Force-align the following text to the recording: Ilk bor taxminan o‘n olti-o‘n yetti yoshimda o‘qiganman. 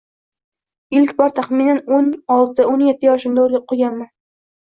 Ilk 0.99 1.11
bor 1.19 1.33
taxminan 1.39 1.81
o‘n 1.97 2.09
olti-o‘n 2.37 2.83
yetti 2.87 3.09
yoshimda 3.09 3.43
o‘qiganman. 3.61 4.13